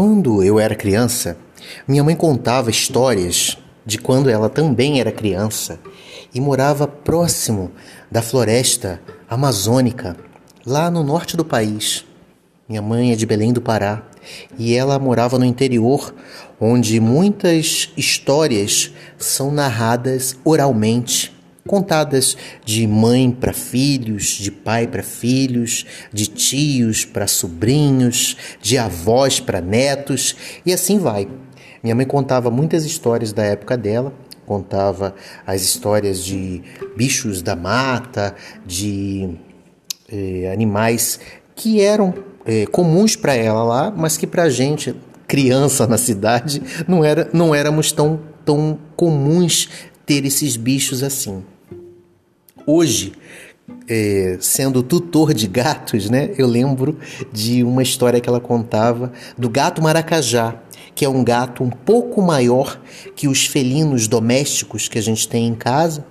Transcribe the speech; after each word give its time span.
Quando 0.00 0.44
eu 0.44 0.60
era 0.60 0.76
criança, 0.76 1.36
minha 1.84 2.04
mãe 2.04 2.14
contava 2.14 2.70
histórias 2.70 3.58
de 3.84 3.98
quando 3.98 4.30
ela 4.30 4.48
também 4.48 5.00
era 5.00 5.10
criança 5.10 5.80
e 6.32 6.40
morava 6.40 6.86
próximo 6.86 7.72
da 8.08 8.22
floresta 8.22 9.00
amazônica, 9.28 10.16
lá 10.64 10.88
no 10.88 11.02
norte 11.02 11.36
do 11.36 11.44
país. 11.44 12.04
Minha 12.68 12.80
mãe 12.80 13.10
é 13.10 13.16
de 13.16 13.26
Belém 13.26 13.52
do 13.52 13.60
Pará 13.60 14.04
e 14.56 14.72
ela 14.72 15.00
morava 15.00 15.36
no 15.36 15.44
interior, 15.44 16.14
onde 16.60 17.00
muitas 17.00 17.90
histórias 17.96 18.92
são 19.18 19.50
narradas 19.50 20.36
oralmente 20.44 21.36
contadas 21.68 22.36
de 22.64 22.86
mãe 22.86 23.30
para 23.30 23.52
filhos, 23.52 24.24
de 24.24 24.50
pai 24.50 24.88
para 24.88 25.02
filhos, 25.02 25.86
de 26.12 26.26
tios 26.26 27.04
para 27.04 27.28
sobrinhos, 27.28 28.36
de 28.60 28.78
avós 28.78 29.38
para 29.38 29.60
netos 29.60 30.34
e 30.66 30.72
assim 30.72 30.98
vai. 30.98 31.28
Minha 31.82 31.94
mãe 31.94 32.06
contava 32.06 32.50
muitas 32.50 32.84
histórias 32.84 33.32
da 33.32 33.44
época 33.44 33.76
dela, 33.76 34.12
contava 34.46 35.14
as 35.46 35.62
histórias 35.62 36.24
de 36.24 36.62
bichos 36.96 37.42
da 37.42 37.54
mata, 37.54 38.34
de 38.66 39.36
eh, 40.10 40.50
animais 40.52 41.20
que 41.54 41.80
eram 41.82 42.14
eh, 42.46 42.66
comuns 42.66 43.14
para 43.14 43.34
ela 43.34 43.62
lá, 43.62 43.92
mas 43.94 44.16
que 44.16 44.26
para 44.26 44.44
a 44.44 44.48
gente, 44.48 44.96
criança 45.26 45.86
na 45.86 45.98
cidade, 45.98 46.62
não, 46.88 47.04
era, 47.04 47.28
não 47.32 47.54
éramos 47.54 47.92
tão, 47.92 48.18
tão 48.44 48.78
comuns 48.96 49.68
ter 50.06 50.24
esses 50.24 50.56
bichos 50.56 51.02
assim. 51.02 51.44
Hoje, 52.70 53.14
é, 53.88 54.36
sendo 54.42 54.82
tutor 54.82 55.32
de 55.32 55.46
gatos, 55.46 56.10
né, 56.10 56.32
eu 56.36 56.46
lembro 56.46 56.98
de 57.32 57.64
uma 57.64 57.82
história 57.82 58.20
que 58.20 58.28
ela 58.28 58.40
contava 58.40 59.10
do 59.38 59.48
gato 59.48 59.80
maracajá, 59.80 60.54
que 60.94 61.02
é 61.02 61.08
um 61.08 61.24
gato 61.24 61.64
um 61.64 61.70
pouco 61.70 62.20
maior 62.20 62.78
que 63.16 63.26
os 63.26 63.46
felinos 63.46 64.06
domésticos 64.06 64.86
que 64.86 64.98
a 64.98 65.02
gente 65.02 65.26
tem 65.26 65.46
em 65.46 65.54
casa 65.54 66.04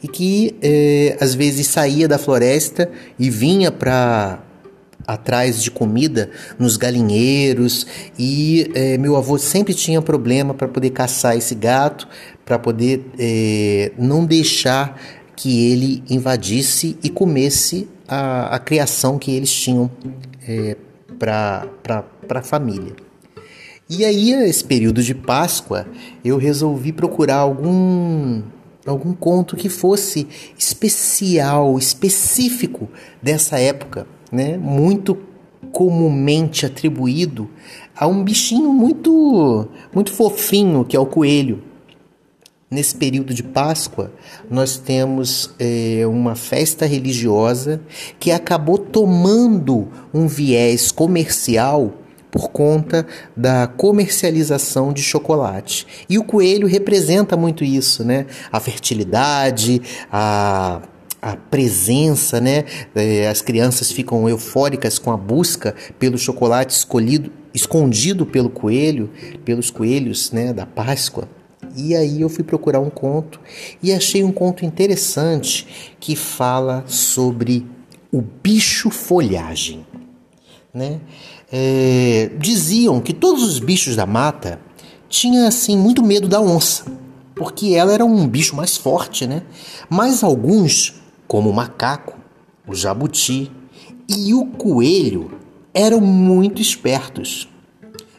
e 0.00 0.06
que 0.06 0.54
é, 0.62 1.16
às 1.20 1.34
vezes 1.34 1.66
saía 1.66 2.06
da 2.06 2.18
floresta 2.18 2.88
e 3.18 3.28
vinha 3.28 3.72
para 3.72 4.44
atrás 5.04 5.60
de 5.60 5.72
comida 5.72 6.30
nos 6.56 6.76
galinheiros 6.76 7.84
e 8.16 8.70
é, 8.76 8.96
meu 8.96 9.16
avô 9.16 9.38
sempre 9.38 9.74
tinha 9.74 10.00
problema 10.00 10.54
para 10.54 10.68
poder 10.68 10.90
caçar 10.90 11.36
esse 11.36 11.56
gato, 11.56 12.06
para 12.44 12.60
poder 12.60 13.04
é, 13.18 13.90
não 13.98 14.24
deixar 14.24 15.00
que 15.36 15.70
ele 15.70 16.02
invadisse 16.08 16.96
e 17.02 17.10
comesse 17.10 17.88
a, 18.08 18.56
a 18.56 18.58
criação 18.58 19.18
que 19.18 19.30
eles 19.30 19.52
tinham 19.52 19.90
é, 20.48 20.76
para 21.18 21.68
a 22.30 22.42
família. 22.42 22.94
E 23.88 24.04
aí, 24.04 24.32
esse 24.32 24.64
período 24.64 25.02
de 25.02 25.14
Páscoa, 25.14 25.86
eu 26.24 26.38
resolvi 26.38 26.92
procurar 26.92 27.36
algum, 27.36 28.42
algum 28.84 29.12
conto 29.12 29.54
que 29.54 29.68
fosse 29.68 30.26
especial, 30.58 31.78
específico 31.78 32.88
dessa 33.22 33.60
época, 33.60 34.06
né? 34.32 34.56
muito 34.56 35.16
comumente 35.70 36.66
atribuído 36.66 37.48
a 37.94 38.06
um 38.06 38.24
bichinho 38.24 38.72
muito, 38.72 39.68
muito 39.94 40.12
fofinho, 40.12 40.84
que 40.84 40.96
é 40.96 41.00
o 41.00 41.06
coelho. 41.06 41.62
Nesse 42.68 42.96
período 42.96 43.32
de 43.32 43.44
Páscoa, 43.44 44.12
nós 44.50 44.76
temos 44.76 45.54
é, 45.56 46.04
uma 46.04 46.34
festa 46.34 46.84
religiosa 46.84 47.80
que 48.18 48.32
acabou 48.32 48.76
tomando 48.76 49.86
um 50.12 50.26
viés 50.26 50.90
comercial 50.90 51.94
por 52.28 52.50
conta 52.50 53.06
da 53.36 53.68
comercialização 53.68 54.92
de 54.92 55.00
chocolate. 55.00 55.86
E 56.08 56.18
o 56.18 56.24
coelho 56.24 56.66
representa 56.66 57.36
muito 57.36 57.62
isso, 57.62 58.02
né? 58.04 58.26
A 58.50 58.58
fertilidade, 58.58 59.80
a 60.10 60.82
a 61.22 61.34
presença, 61.34 62.40
né? 62.40 62.64
É, 62.94 63.26
as 63.26 63.40
crianças 63.40 63.90
ficam 63.90 64.28
eufóricas 64.28 64.98
com 64.98 65.10
a 65.10 65.16
busca 65.16 65.74
pelo 65.98 66.18
chocolate 66.18 66.72
escolhido, 66.74 67.32
escondido 67.54 68.24
pelo 68.26 68.50
coelho, 68.50 69.10
pelos 69.44 69.70
coelhos, 69.70 70.30
né? 70.30 70.52
Da 70.52 70.66
Páscoa. 70.66 71.28
E 71.76 71.94
aí 71.94 72.22
eu 72.22 72.28
fui 72.30 72.42
procurar 72.42 72.80
um 72.80 72.88
conto 72.88 73.38
e 73.82 73.92
achei 73.92 74.24
um 74.24 74.32
conto 74.32 74.64
interessante 74.64 75.94
que 76.00 76.16
fala 76.16 76.82
sobre 76.86 77.66
o 78.10 78.22
bicho 78.22 78.88
folhagem. 78.88 79.86
Né? 80.72 81.00
É, 81.52 82.30
diziam 82.38 83.00
que 83.00 83.12
todos 83.12 83.42
os 83.42 83.58
bichos 83.58 83.94
da 83.94 84.06
mata 84.06 84.58
tinham 85.08 85.46
assim 85.46 85.76
muito 85.76 86.02
medo 86.02 86.26
da 86.26 86.40
onça, 86.40 86.84
porque 87.34 87.74
ela 87.74 87.92
era 87.92 88.04
um 88.04 88.26
bicho 88.26 88.56
mais 88.56 88.76
forte, 88.76 89.26
né? 89.26 89.42
Mas 89.88 90.24
alguns, 90.24 90.94
como 91.28 91.50
o 91.50 91.52
macaco, 91.52 92.18
o 92.66 92.74
jabuti 92.74 93.50
e 94.08 94.34
o 94.34 94.46
coelho, 94.46 95.38
eram 95.72 96.00
muito 96.00 96.60
espertos. 96.60 97.48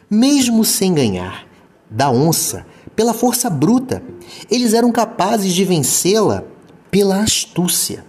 Mesmo 0.08 0.64
sem 0.64 0.94
ganhar 0.94 1.46
da 1.90 2.10
onça, 2.10 2.66
pela 2.98 3.14
força 3.14 3.48
bruta. 3.48 4.02
Eles 4.50 4.74
eram 4.74 4.90
capazes 4.90 5.54
de 5.54 5.64
vencê-la 5.64 6.42
pela 6.90 7.22
astúcia. 7.22 8.04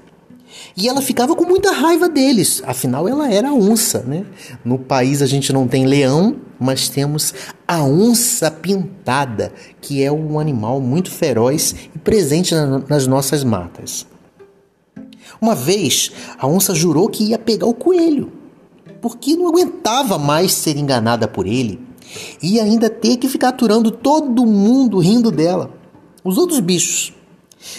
E 0.75 0.89
ela 0.89 1.00
ficava 1.00 1.35
com 1.35 1.45
muita 1.45 1.72
raiva 1.72 2.09
deles, 2.09 2.63
afinal 2.66 3.07
ela 3.07 3.31
era 3.31 3.53
onça, 3.53 4.00
né? 4.00 4.25
No 4.66 4.79
país 4.79 5.22
a 5.22 5.27
gente 5.27 5.53
não 5.53 5.67
tem 5.67 5.85
leão, 5.85 6.38
mas 6.59 6.89
temos 6.89 7.35
a 7.67 7.83
onça 7.83 8.50
pintada, 8.50 9.53
que 9.79 10.01
é 10.01 10.11
um 10.11 10.39
animal 10.39 10.81
muito 10.81 11.11
feroz 11.11 11.75
e 11.94 12.00
presente 12.00 12.56
nas 12.88 13.06
nossas 13.06 13.44
matas. 13.44 14.07
Uma 15.39 15.53
vez, 15.53 16.11
a 16.35 16.47
onça 16.47 16.73
jurou 16.73 17.09
que 17.09 17.25
ia 17.25 17.38
pegar 17.38 17.67
o 17.67 17.75
coelho, 17.75 18.31
porque 19.00 19.35
não 19.35 19.50
aguentava 19.50 20.17
mais 20.17 20.51
ser 20.51 20.77
enganada 20.77 21.27
por 21.27 21.45
ele 21.45 21.88
e 22.42 22.59
ainda 22.59 22.90
ter 22.90 23.18
que 23.18 23.28
ficar 23.28 23.50
aturando 23.50 23.92
todo 23.92 24.46
mundo 24.46 25.00
rindo 25.00 25.31
dela, 25.31 25.72
os 26.24 26.38
outros 26.38 26.59
bichos. 26.59 27.14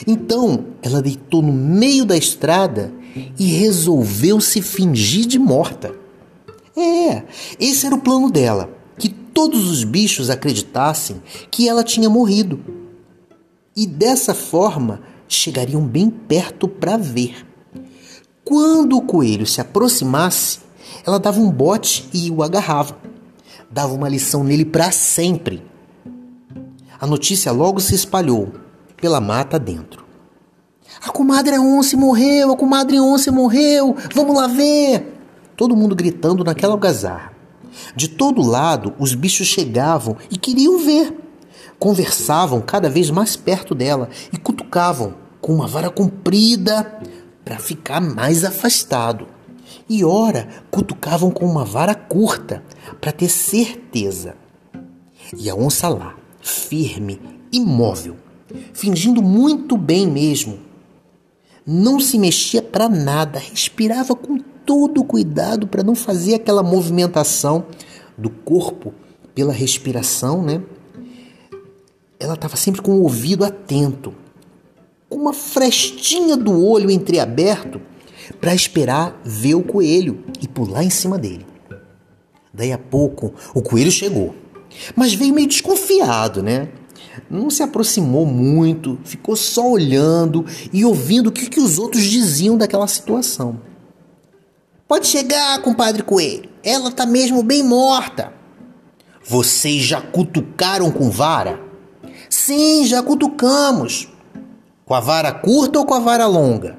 Então 0.07 0.67
ela 0.83 1.01
deitou 1.01 1.43
no 1.43 1.53
meio 1.53 2.05
da 2.05 2.17
estrada 2.17 2.93
e 3.39 3.47
resolveu 3.47 4.41
se 4.41 4.63
fingir 4.63 5.27
de 5.27 5.39
morta. 5.39 5.95
É, 6.77 7.25
esse 7.59 7.87
era 7.87 7.95
o 7.95 8.01
plano 8.01 8.31
dela: 8.31 8.71
que 8.99 9.09
todos 9.09 9.69
os 9.71 9.85
bichos 9.85 10.31
acreditassem 10.31 11.23
que 11.51 11.69
ela 11.69 11.83
tinha 11.83 12.09
morrido. 12.09 12.61
E 13.77 13.87
dessa 13.87 14.35
forma 14.35 15.01
chegariam 15.27 15.83
bem 15.83 16.11
perto 16.11 16.69
para 16.69 16.97
ver. 16.97 17.47
Quando 18.45 18.97
o 18.97 19.03
coelho 19.03 19.47
se 19.47 19.61
aproximasse, 19.61 20.59
ela 21.07 21.19
dava 21.19 21.41
um 21.41 21.51
bote 21.51 22.09
e 22.13 22.31
o 22.31 22.43
agarrava 22.43 23.09
dava 23.71 23.95
uma 23.95 24.09
lição 24.09 24.43
nele 24.43 24.65
para 24.65 24.91
sempre. 24.91 25.63
A 27.01 27.07
notícia 27.07 27.53
logo 27.53 27.81
se 27.81 27.95
espalhou 27.95 28.53
pela 28.97 29.21
mata 29.21 29.59
dentro. 29.59 30.05
A 31.03 31.11
comadre 31.11 31.57
Once 31.59 31.97
morreu, 31.97 32.53
a 32.53 32.57
comadre 32.57 32.99
Once 32.99 33.31
morreu, 33.31 33.97
vamos 34.15 34.37
lá 34.37 34.47
ver! 34.47 35.17
Todo 35.57 35.77
mundo 35.77 35.95
gritando 35.95 36.43
naquela 36.43 36.75
algazarra. 36.75 37.33
De 37.95 38.09
todo 38.09 38.43
lado, 38.43 38.93
os 38.99 39.15
bichos 39.15 39.47
chegavam 39.47 40.17
e 40.31 40.37
queriam 40.37 40.79
ver. 40.79 41.17
Conversavam 41.79 42.61
cada 42.61 42.91
vez 42.91 43.11
mais 43.11 43.37
perto 43.37 43.75
dela 43.75 44.11
e 44.33 44.37
cutucavam 44.37 45.15
com 45.41 45.55
uma 45.55 45.66
vara 45.66 45.89
comprida 45.89 47.01
para 47.45 47.59
ficar 47.59 48.01
mais 48.01 48.45
afastado 48.45 49.27
e 49.89 50.05
ora 50.05 50.49
cutucavam 50.71 51.31
com 51.31 51.45
uma 51.45 51.65
vara 51.65 51.95
curta 51.95 52.63
para 53.01 53.13
ter 53.13 53.28
certeza. 53.28 54.34
E 55.37 55.49
a 55.49 55.55
onça 55.55 55.89
lá, 55.89 56.17
firme, 56.41 57.21
imóvel, 57.53 58.17
fingindo 58.72 59.22
muito 59.22 59.77
bem 59.77 60.07
mesmo. 60.07 60.59
Não 61.67 62.01
se 62.01 62.19
mexia 62.19 62.63
para 62.63 62.89
nada, 62.89 63.39
respirava 63.39 64.17
com 64.17 64.39
todo 64.65 65.05
cuidado 65.05 65.67
para 65.67 65.83
não 65.83 65.95
fazer 65.95 66.34
aquela 66.34 66.63
movimentação 66.63 67.66
do 68.16 68.31
corpo 68.31 68.95
pela 69.34 69.53
respiração, 69.53 70.43
né? 70.43 70.63
Ela 72.19 72.34
estava 72.34 72.57
sempre 72.57 72.83
com 72.83 72.93
o 72.93 73.03
ouvido 73.03 73.45
atento, 73.45 74.15
com 75.09 75.16
uma 75.16 75.33
frestinha 75.33 76.37
do 76.37 76.65
olho 76.65 76.91
entreaberto 76.91 77.81
para 78.41 78.54
esperar 78.54 79.21
ver 79.24 79.54
o 79.54 79.62
coelho 79.62 80.24
e 80.41 80.48
pular 80.48 80.84
em 80.84 80.91
cima 80.91 81.18
dele. 81.18 81.47
Daí 82.53 82.72
a 82.72 82.78
pouco, 82.78 83.32
o 83.54 83.62
coelho 83.62 83.91
chegou, 83.91 84.34
mas 84.94 85.15
veio 85.15 85.34
meio 85.34 85.47
desconfiado, 85.47 86.42
né? 86.42 86.68
Não 87.28 87.50
se 87.50 87.62
aproximou 87.62 88.27
muito, 88.27 88.98
ficou 89.04 89.36
só 89.36 89.68
olhando 89.68 90.44
e 90.72 90.84
ouvindo 90.84 91.28
o 91.28 91.32
que, 91.32 91.48
que 91.48 91.60
os 91.60 91.78
outros 91.78 92.03
diziam 92.04 92.56
daquela 92.56 92.86
situação. 92.86 93.60
Pode 94.86 95.06
chegar, 95.06 95.62
compadre 95.62 96.03
coelho, 96.03 96.48
ela 96.65 96.91
tá 96.91 97.06
mesmo 97.06 97.42
bem 97.42 97.62
morta. 97.62 98.32
Vocês 99.24 99.82
já 99.82 100.00
cutucaram 100.00 100.91
com 100.91 101.10
vara? 101.10 101.60
Sim, 102.28 102.84
já 102.84 103.03
cutucamos. 103.03 104.09
Com 104.84 104.94
a 104.94 105.00
vara 105.00 105.32
curta 105.32 105.78
ou 105.78 105.86
com 105.86 105.94
a 105.94 106.00
vara 106.00 106.27
longa? 106.27 106.77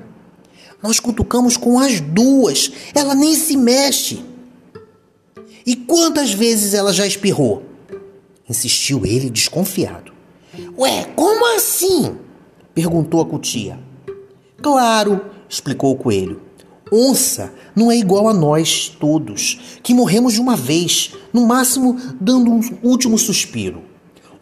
Nós 0.81 0.99
cutucamos 0.99 1.57
com 1.57 1.79
as 1.79 1.99
duas. 1.99 2.71
Ela 2.93 3.13
nem 3.13 3.35
se 3.35 3.55
mexe. 3.55 4.23
E 5.65 5.75
quantas 5.75 6.33
vezes 6.33 6.73
ela 6.73 6.91
já 6.91 7.05
espirrou? 7.05 7.63
Insistiu 8.49 9.05
ele 9.05 9.29
desconfiado. 9.29 10.11
Ué, 10.77 11.05
como 11.15 11.55
assim? 11.55 12.15
perguntou 12.73 13.21
a 13.21 13.25
cutia. 13.25 13.79
Claro, 14.61 15.21
explicou 15.47 15.91
o 15.91 15.97
coelho. 15.97 16.41
Onça 16.91 17.53
não 17.73 17.89
é 17.89 17.95
igual 17.95 18.27
a 18.27 18.33
nós 18.33 18.89
todos, 18.99 19.79
que 19.81 19.93
morremos 19.93 20.33
de 20.33 20.41
uma 20.41 20.57
vez, 20.57 21.13
no 21.31 21.47
máximo 21.47 21.97
dando 22.19 22.51
um 22.51 22.61
último 22.83 23.17
suspiro. 23.17 23.83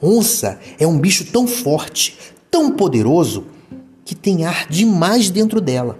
Onça 0.01 0.59
é 0.80 0.88
um 0.88 0.97
bicho 0.97 1.25
tão 1.25 1.45
forte, 1.45 2.18
tão 2.50 2.71
poderoso, 2.71 3.45
que 4.03 4.15
tem 4.15 4.45
ar 4.45 4.68
demais 4.68 5.30
dentro 5.30 5.62
dela. 5.62 6.00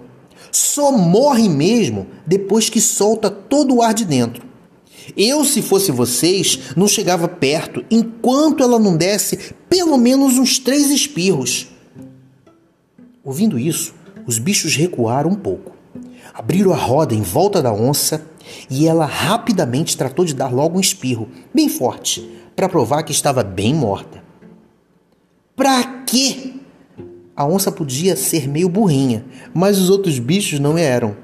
Só 0.52 0.90
morre 0.90 1.48
mesmo 1.48 2.06
depois 2.26 2.68
que 2.68 2.80
solta 2.80 3.30
todo 3.30 3.76
o 3.76 3.82
ar 3.82 3.94
de 3.94 4.04
dentro. 4.04 4.50
Eu, 5.16 5.44
se 5.44 5.62
fosse 5.62 5.90
vocês, 5.90 6.58
não 6.76 6.86
chegava 6.86 7.26
perto 7.28 7.84
enquanto 7.90 8.62
ela 8.62 8.78
não 8.78 8.96
desse 8.96 9.54
pelo 9.68 9.96
menos 9.96 10.38
uns 10.38 10.58
três 10.58 10.90
espirros. 10.90 11.68
Ouvindo 13.24 13.58
isso, 13.58 13.94
os 14.26 14.38
bichos 14.38 14.74
recuaram 14.74 15.30
um 15.30 15.34
pouco. 15.34 15.72
Abriram 16.32 16.72
a 16.72 16.76
roda 16.76 17.14
em 17.14 17.22
volta 17.22 17.60
da 17.60 17.72
onça 17.72 18.24
e 18.68 18.86
ela 18.86 19.04
rapidamente 19.04 19.96
tratou 19.96 20.24
de 20.24 20.34
dar 20.34 20.52
logo 20.52 20.78
um 20.78 20.80
espirro, 20.80 21.28
bem 21.52 21.68
forte, 21.68 22.28
para 22.54 22.68
provar 22.68 23.02
que 23.02 23.12
estava 23.12 23.42
bem 23.42 23.74
morta. 23.74 24.22
Pra 25.54 26.04
quê? 26.06 26.54
A 27.40 27.46
onça 27.46 27.72
podia 27.72 28.16
ser 28.16 28.46
meio 28.46 28.68
burrinha, 28.68 29.24
mas 29.54 29.78
os 29.78 29.88
outros 29.88 30.18
bichos 30.18 30.60
não 30.60 30.76
eram. 30.76 31.16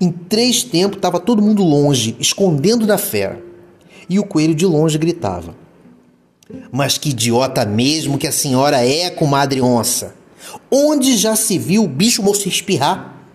Em 0.00 0.08
três 0.08 0.62
tempos 0.62 0.98
estava 0.98 1.18
todo 1.18 1.42
mundo 1.42 1.64
longe, 1.64 2.14
escondendo 2.20 2.86
da 2.86 2.96
fera. 2.96 3.42
E 4.08 4.20
o 4.20 4.24
coelho 4.24 4.54
de 4.54 4.64
longe 4.64 4.96
gritava: 4.98 5.56
Mas 6.70 6.96
que 6.96 7.08
idiota 7.08 7.66
mesmo 7.66 8.18
que 8.18 8.28
a 8.28 8.30
senhora 8.30 8.86
é, 8.86 9.10
comadre 9.10 9.60
onça! 9.60 10.14
Onde 10.70 11.16
já 11.16 11.34
se 11.34 11.58
viu 11.58 11.82
o 11.82 11.88
bicho 11.88 12.22
moço 12.22 12.46
espirrar? 12.46 13.26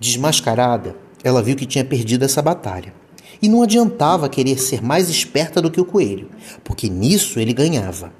Desmascarada, 0.00 0.96
ela 1.22 1.40
viu 1.40 1.54
que 1.54 1.66
tinha 1.66 1.84
perdido 1.84 2.24
essa 2.24 2.42
batalha. 2.42 2.92
E 3.40 3.48
não 3.48 3.62
adiantava 3.62 4.28
querer 4.28 4.58
ser 4.58 4.82
mais 4.82 5.08
esperta 5.08 5.62
do 5.62 5.70
que 5.70 5.80
o 5.80 5.84
coelho, 5.84 6.30
porque 6.64 6.88
nisso 6.88 7.38
ele 7.38 7.52
ganhava. 7.52 8.12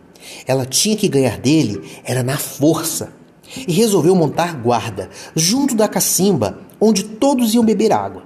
Ela 0.46 0.64
tinha 0.64 0.96
que 0.96 1.08
ganhar 1.08 1.36
dele, 1.36 1.82
era 2.04 2.22
na 2.22 2.38
força. 2.38 3.23
E 3.66 3.72
resolveu 3.72 4.14
montar 4.14 4.54
guarda, 4.60 5.10
junto 5.34 5.74
da 5.74 5.88
cacimba, 5.88 6.60
onde 6.80 7.04
todos 7.04 7.54
iam 7.54 7.64
beber 7.64 7.92
água. 7.92 8.24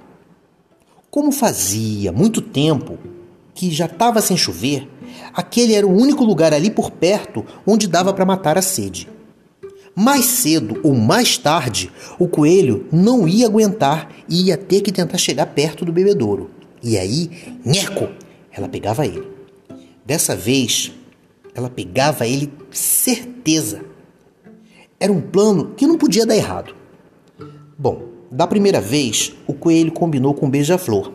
Como 1.11 1.31
fazia 1.31 2.11
muito 2.11 2.41
tempo 2.41 2.97
que 3.53 3.71
já 3.71 3.85
estava 3.85 4.21
sem 4.21 4.37
chover, 4.37 4.87
aquele 5.33 5.73
era 5.73 5.85
o 5.85 5.93
único 5.93 6.23
lugar 6.23 6.53
ali 6.53 6.69
por 6.69 6.91
perto 6.91 7.45
onde 7.65 7.87
dava 7.87 8.13
para 8.13 8.25
matar 8.25 8.57
a 8.57 8.61
sede. 8.61 9.09
Mais 9.95 10.25
cedo 10.25 10.79
ou 10.83 10.93
mais 10.93 11.37
tarde, 11.37 11.91
o 12.17 12.27
coelho 12.27 12.87
não 12.91 13.27
ia 13.27 13.47
aguentar 13.47 14.09
e 14.29 14.43
ia 14.47 14.55
ter 14.55 14.81
que 14.81 14.91
tentar 14.91 15.17
chegar 15.17 15.47
perto 15.47 15.83
do 15.83 15.91
bebedouro. 15.91 16.49
E 16.81 16.97
aí, 16.97 17.57
nheco, 17.65 18.07
ela 18.51 18.69
pegava 18.69 19.05
ele. 19.05 19.27
Dessa 20.05 20.35
vez, 20.35 20.91
ela 21.53 21.69
pegava 21.69 22.25
ele 22.25 22.53
certeza. 22.71 23.81
Era 24.99 25.11
um 25.11 25.21
plano 25.21 25.73
que 25.77 25.87
não 25.87 25.97
podia 25.97 26.25
dar 26.25 26.35
errado. 26.35 26.75
Bom, 27.77 28.03
da 28.29 28.45
primeira 28.45 28.81
vez, 28.81 29.33
o 29.47 29.53
coelho 29.53 29.91
combinou 29.91 30.33
com 30.33 30.45
o 30.45 30.49
beija-flor 30.49 31.13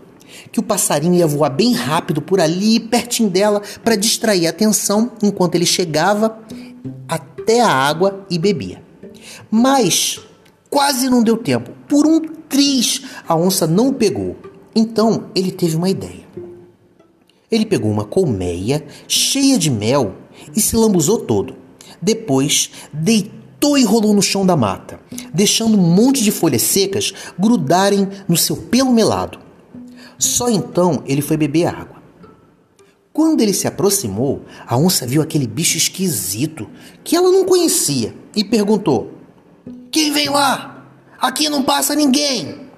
que 0.51 0.61
o 0.61 0.63
passarinho 0.63 1.15
ia 1.15 1.27
voar 1.27 1.51
bem 1.51 1.73
rápido 1.73 2.21
por 2.21 2.41
ali, 2.41 2.81
pertinho 2.81 3.31
dela, 3.31 3.63
para 3.83 3.97
distrair 3.97 4.47
a 4.47 4.51
atenção 4.51 5.13
enquanto 5.23 5.55
ele 5.55 5.67
chegava 5.67 6.39
até 7.09 7.61
a 7.61 7.69
água 7.69 8.25
e 8.31 8.39
bebia. 8.39 8.83
Mas 9.51 10.21
quase 10.69 11.09
não 11.09 11.23
deu 11.23 11.37
tempo. 11.37 11.71
Por 11.89 12.07
um 12.07 12.21
tris, 12.49 13.03
a 13.27 13.37
onça 13.37 13.67
não 13.67 13.89
o 13.89 13.95
pegou. 13.95 14.37
Então 14.75 15.27
ele 15.35 15.53
teve 15.53 15.77
uma 15.77 15.89
ideia. 15.89 16.25
Ele 17.51 17.65
pegou 17.65 17.91
uma 17.91 18.05
colmeia 18.05 18.85
cheia 19.07 19.57
de 19.57 19.71
mel 19.71 20.15
e 20.55 20.61
se 20.61 20.75
lambuzou 20.77 21.21
todo. 21.21 21.55
Depois 22.03 22.71
deitou 22.93 23.44
e 23.79 23.85
rolou 23.85 24.13
no 24.13 24.21
chão 24.21 24.45
da 24.45 24.57
mata, 24.57 25.01
deixando 25.33 25.79
um 25.79 25.95
monte 25.95 26.23
de 26.23 26.31
folhas 26.31 26.63
secas 26.63 27.13
grudarem 27.39 28.07
no 28.29 28.37
seu 28.37 28.57
pelo 28.57 28.93
melado. 28.93 29.39
Só 30.19 30.51
então 30.51 31.03
ele 31.07 31.23
foi 31.23 31.37
beber 31.37 31.67
água. 31.67 32.03
Quando 33.13 33.41
ele 33.41 33.53
se 33.53 33.67
aproximou, 33.67 34.43
a 34.67 34.77
onça 34.77 35.07
viu 35.07 35.23
aquele 35.23 35.47
bicho 35.47 35.77
esquisito 35.77 36.69
que 37.03 37.17
ela 37.17 37.31
não 37.31 37.45
conhecia 37.45 38.15
e 38.35 38.45
perguntou: 38.45 39.13
Quem 39.91 40.13
vem 40.13 40.29
lá? 40.29 40.85
Aqui 41.21 41.49
não 41.49 41.63
passa 41.63 41.95
ninguém. 41.95 42.69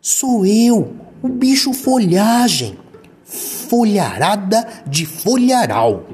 Sou 0.00 0.46
eu, 0.46 0.94
o 1.22 1.28
bicho 1.28 1.72
folhagem, 1.72 2.78
folharada 3.24 4.66
de 4.86 5.04
folharal. 5.04 6.06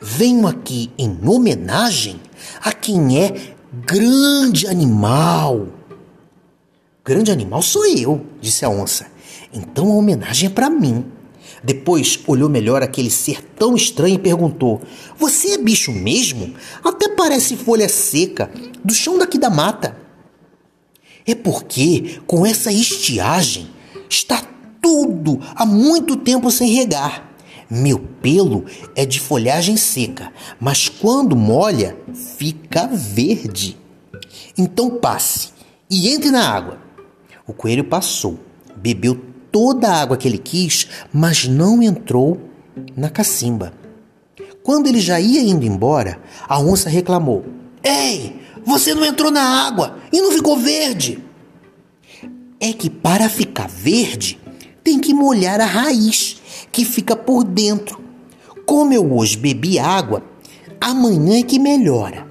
Venho 0.00 0.46
aqui 0.46 0.90
em 0.96 1.18
homenagem 1.26 2.20
a 2.60 2.72
quem 2.72 3.20
é 3.20 3.54
grande 3.84 4.66
animal. 4.66 5.68
Grande 7.04 7.30
animal 7.32 7.62
sou 7.62 7.84
eu, 7.86 8.24
disse 8.40 8.64
a 8.64 8.68
onça. 8.68 9.06
Então 9.52 9.90
a 9.90 9.94
homenagem 9.94 10.48
é 10.48 10.52
para 10.52 10.70
mim. 10.70 11.04
Depois 11.62 12.20
olhou 12.26 12.48
melhor 12.48 12.82
aquele 12.82 13.10
ser 13.10 13.42
tão 13.42 13.74
estranho 13.74 14.14
e 14.14 14.18
perguntou: 14.18 14.80
Você 15.16 15.52
é 15.52 15.58
bicho 15.58 15.90
mesmo? 15.90 16.54
Até 16.84 17.08
parece 17.08 17.56
folha 17.56 17.88
seca, 17.88 18.50
do 18.84 18.94
chão 18.94 19.18
daqui 19.18 19.38
da 19.38 19.50
mata. 19.50 19.96
É 21.26 21.34
porque, 21.34 22.20
com 22.26 22.46
essa 22.46 22.72
estiagem, 22.72 23.68
está 24.08 24.42
tudo 24.80 25.40
há 25.54 25.66
muito 25.66 26.16
tempo 26.16 26.50
sem 26.50 26.72
regar. 26.72 27.27
Meu 27.70 27.98
pelo 27.98 28.64
é 28.96 29.04
de 29.04 29.20
folhagem 29.20 29.76
seca, 29.76 30.32
mas 30.58 30.88
quando 30.88 31.36
molha, 31.36 31.96
fica 32.36 32.86
verde. 32.86 33.76
Então 34.56 34.98
passe 34.98 35.50
e 35.90 36.08
entre 36.08 36.30
na 36.30 36.48
água. 36.48 36.78
O 37.46 37.52
coelho 37.52 37.84
passou, 37.84 38.38
bebeu 38.76 39.20
toda 39.52 39.88
a 39.88 40.00
água 40.00 40.16
que 40.16 40.26
ele 40.26 40.38
quis, 40.38 40.88
mas 41.12 41.46
não 41.46 41.82
entrou 41.82 42.40
na 42.96 43.10
cacimba. 43.10 43.72
Quando 44.62 44.86
ele 44.86 45.00
já 45.00 45.20
ia 45.20 45.40
indo 45.42 45.64
embora, 45.64 46.20
a 46.48 46.58
onça 46.60 46.88
reclamou: 46.88 47.44
Ei, 47.82 48.40
você 48.64 48.94
não 48.94 49.04
entrou 49.04 49.30
na 49.30 49.66
água 49.66 49.98
e 50.12 50.20
não 50.20 50.32
ficou 50.32 50.58
verde. 50.58 51.24
É 52.60 52.72
que 52.72 52.90
para 52.90 53.28
ficar 53.28 53.68
verde, 53.68 54.38
tem 54.88 54.98
que 54.98 55.12
molhar 55.12 55.60
a 55.60 55.66
raiz, 55.66 56.38
que 56.72 56.82
fica 56.82 57.14
por 57.14 57.44
dentro. 57.44 58.00
Como 58.64 58.94
eu 58.94 59.12
hoje 59.12 59.36
bebi 59.36 59.78
água, 59.78 60.22
amanhã 60.80 61.40
é 61.40 61.42
que 61.42 61.58
melhora. 61.58 62.26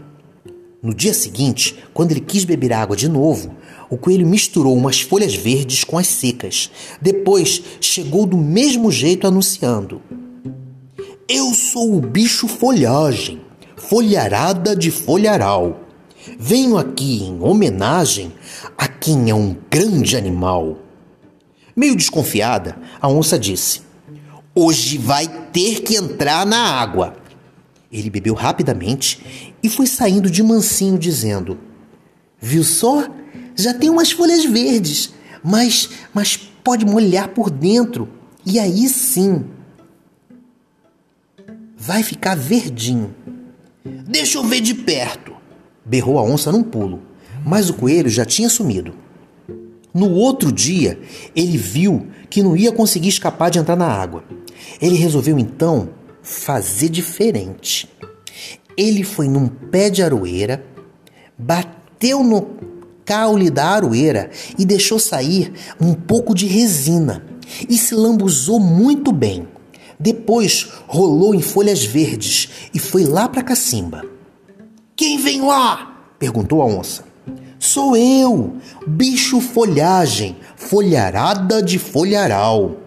No 0.82 0.92
dia 0.92 1.14
seguinte, 1.14 1.78
quando 1.94 2.14
ele 2.14 2.20
quis 2.20 2.46
beber 2.46 2.74
água 2.74 2.98
de 2.98 3.08
novo, 3.08 3.56
o 3.92 3.96
coelho 3.96 4.26
misturou 4.26 4.76
umas 4.76 5.00
folhas 5.00 5.36
verdes 5.36 5.84
com 5.84 6.00
as 6.00 6.08
secas. 6.08 6.72
Depois 7.00 7.62
chegou 7.80 8.26
do 8.26 8.38
mesmo 8.38 8.92
jeito 8.92 9.28
anunciando: 9.28 10.02
Eu 11.30 11.54
sou 11.54 11.96
o 11.96 12.02
bicho 12.02 12.48
folhagem, 12.48 13.40
folharada 13.76 14.76
de 14.76 14.90
folharal. 14.90 15.82
Venho 16.40 16.76
aqui 16.76 17.22
em 17.22 17.40
homenagem 17.40 18.32
a 18.76 18.88
quem 18.88 19.30
é 19.30 19.36
um 19.36 19.56
grande 19.70 20.18
animal. 20.18 20.87
Meio 21.78 21.96
desconfiada, 21.96 22.78
a 23.00 23.08
onça 23.08 23.40
disse: 23.40 23.82
Hoje 24.54 24.98
vai 24.98 25.28
ter 25.54 25.82
que 25.82 25.96
entrar 25.96 26.46
na 26.46 26.58
água. 26.58 27.16
Ele 27.92 28.10
bebeu 28.10 28.34
rapidamente 28.34 29.54
e 29.64 29.70
foi 29.70 29.88
saindo 29.88 30.30
de 30.30 30.42
mansinho, 30.42 30.98
dizendo: 30.98 31.58
Viu 32.42 32.64
só? 32.64 33.08
já 33.58 33.74
tem 33.74 33.90
umas 33.90 34.12
folhas 34.12 34.46
verdes, 34.46 35.14
mas, 35.44 35.90
mas 36.14 36.38
pode 36.38 36.86
molhar 36.86 37.30
por 37.30 37.50
dentro 37.50 38.08
e 38.46 38.60
aí 38.60 38.88
sim 38.88 39.46
vai 41.76 42.04
ficar 42.04 42.36
verdinho. 42.36 43.14
Deixa 43.84 44.38
eu 44.38 44.44
ver 44.44 44.62
de 44.62 44.76
perto, 44.76 45.34
berrou 45.84 46.20
a 46.20 46.24
onça 46.24 46.52
num 46.52 46.64
pulo, 46.64 47.02
mas 47.46 47.70
o 47.70 47.74
coelho 47.74 48.10
já 48.10 48.26
tinha 48.26 48.50
sumido. 48.50 48.94
No 49.98 50.12
outro 50.12 50.52
dia, 50.52 51.00
ele 51.36 51.58
viu 51.58 52.06
que 52.30 52.44
não 52.44 52.56
ia 52.56 52.72
conseguir 52.72 53.10
escapar 53.10 53.50
de 53.50 53.58
entrar 53.58 53.76
na 53.76 53.88
água. 53.88 54.24
Ele 54.80 54.96
resolveu 54.96 55.40
então 55.40 55.90
fazer 56.22 56.90
diferente. 56.90 57.90
Ele 58.78 59.04
foi 59.04 59.28
num 59.28 59.48
pé 59.48 59.90
de 59.90 60.04
aroeira, 60.04 60.64
bateu 61.36 62.24
no 62.24 62.48
caule 63.04 63.50
da 63.50 63.70
aroeira 63.70 64.30
e 64.56 64.66
deixou 64.66 65.00
sair 65.00 65.52
um 65.82 65.96
pouco 65.96 66.36
de 66.36 66.46
resina 66.46 67.26
e 67.68 67.76
se 67.76 67.96
lambuzou 67.96 68.60
muito 68.60 69.12
bem. 69.12 69.48
Depois 70.00 70.74
rolou 70.86 71.34
em 71.34 71.42
folhas 71.42 71.84
verdes 71.84 72.50
e 72.72 72.78
foi 72.78 73.04
lá 73.04 73.28
para 73.28 73.42
a 73.42 73.44
cacimba. 73.44 74.06
Quem 74.96 75.18
vem 75.18 75.42
lá? 75.42 76.14
perguntou 76.20 76.62
a 76.62 76.68
onça. 76.68 77.07
Sou 77.60 77.98
eu, 77.98 78.58
bicho 78.86 79.42
folhagem, 79.42 80.38
folharada 80.56 81.62
de 81.62 81.80
folharal. 81.80 82.78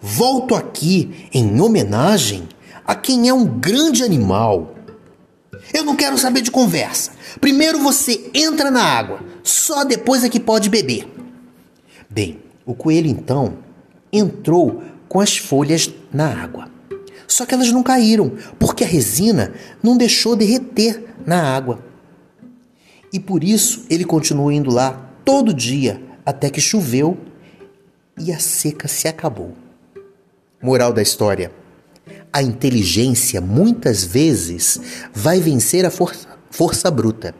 Volto 0.00 0.54
aqui 0.54 1.28
em 1.32 1.60
homenagem 1.60 2.48
a 2.84 2.94
quem 2.94 3.28
é 3.28 3.34
um 3.34 3.46
grande 3.46 4.02
animal. 4.02 4.74
Eu 5.72 5.84
não 5.84 5.94
quero 5.94 6.18
saber 6.18 6.40
de 6.40 6.50
conversa. 6.50 7.12
Primeiro 7.40 7.78
você 7.78 8.30
entra 8.34 8.70
na 8.70 8.82
água, 8.82 9.20
só 9.44 9.84
depois 9.84 10.24
é 10.24 10.28
que 10.28 10.40
pode 10.40 10.68
beber. 10.68 11.06
Bem, 12.08 12.40
o 12.66 12.74
coelho 12.74 13.08
então 13.08 13.58
entrou 14.12 14.82
com 15.08 15.20
as 15.20 15.36
folhas 15.36 15.88
na 16.12 16.26
água. 16.42 16.68
Só 17.28 17.46
que 17.46 17.54
elas 17.54 17.70
não 17.70 17.84
caíram, 17.84 18.32
porque 18.58 18.82
a 18.82 18.86
resina 18.86 19.52
não 19.80 19.96
deixou 19.96 20.34
derreter 20.34 21.04
na 21.24 21.54
água. 21.54 21.89
E 23.12 23.18
por 23.18 23.42
isso 23.42 23.84
ele 23.90 24.04
continuou 24.04 24.52
indo 24.52 24.70
lá 24.70 25.10
todo 25.24 25.52
dia 25.52 26.02
até 26.24 26.48
que 26.50 26.60
choveu 26.60 27.18
e 28.18 28.32
a 28.32 28.38
seca 28.38 28.86
se 28.86 29.08
acabou. 29.08 29.54
Moral 30.62 30.92
da 30.92 31.02
história: 31.02 31.52
a 32.32 32.42
inteligência 32.42 33.40
muitas 33.40 34.04
vezes 34.04 34.80
vai 35.12 35.40
vencer 35.40 35.84
a 35.84 35.90
força, 35.90 36.28
força 36.50 36.90
bruta. 36.90 37.34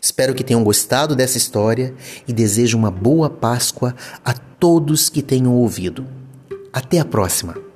Espero 0.00 0.34
que 0.34 0.42
tenham 0.42 0.64
gostado 0.64 1.14
dessa 1.14 1.38
história 1.38 1.94
e 2.26 2.32
desejo 2.32 2.76
uma 2.76 2.90
boa 2.90 3.30
Páscoa 3.30 3.94
a 4.24 4.32
todos 4.32 5.08
que 5.08 5.22
tenham 5.22 5.54
ouvido. 5.54 6.04
Até 6.72 6.98
a 6.98 7.04
próxima! 7.04 7.71